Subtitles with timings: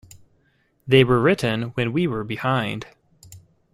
[0.87, 2.87] They were written when we were behind.